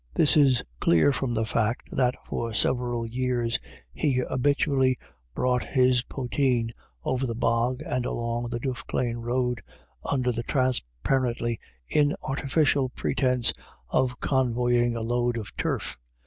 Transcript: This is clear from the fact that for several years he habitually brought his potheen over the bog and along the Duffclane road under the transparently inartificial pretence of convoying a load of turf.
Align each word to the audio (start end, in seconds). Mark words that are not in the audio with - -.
This 0.15 0.35
is 0.35 0.63
clear 0.79 1.13
from 1.13 1.35
the 1.35 1.45
fact 1.45 1.89
that 1.91 2.15
for 2.25 2.55
several 2.55 3.05
years 3.05 3.59
he 3.93 4.13
habitually 4.27 4.97
brought 5.35 5.63
his 5.63 6.01
potheen 6.01 6.71
over 7.03 7.27
the 7.27 7.35
bog 7.35 7.81
and 7.85 8.03
along 8.03 8.49
the 8.49 8.59
Duffclane 8.59 9.17
road 9.21 9.61
under 10.03 10.31
the 10.31 10.41
transparently 10.41 11.59
inartificial 11.87 12.89
pretence 12.95 13.53
of 13.89 14.19
convoying 14.19 14.95
a 14.95 15.01
load 15.01 15.37
of 15.37 15.55
turf. 15.55 15.99